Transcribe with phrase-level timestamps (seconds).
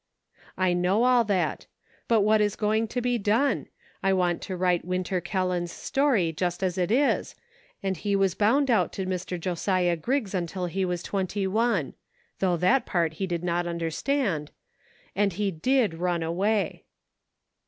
[0.57, 1.67] I know all that;
[2.07, 3.67] but what is going to be done}
[4.01, 7.35] I want to write Winter Kelland's story just as it is,
[7.83, 9.39] and he was bound out to Mr.
[9.39, 11.93] Josiah Griggs until he was twenty one,—
[12.39, 14.49] though that part he did not understand,—
[15.15, 16.85] and he didxMVi away.